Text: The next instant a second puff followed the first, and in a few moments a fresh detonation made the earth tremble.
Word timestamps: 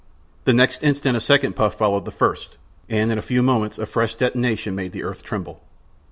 The 0.45 0.53
next 0.53 0.81
instant 0.83 1.15
a 1.15 1.21
second 1.21 1.55
puff 1.55 1.75
followed 1.75 2.05
the 2.05 2.11
first, 2.11 2.57
and 2.89 3.11
in 3.11 3.19
a 3.19 3.21
few 3.21 3.43
moments 3.43 3.77
a 3.77 3.85
fresh 3.85 4.15
detonation 4.15 4.73
made 4.73 4.93
the 4.93 5.03
earth 5.03 5.21
tremble. 5.21 5.61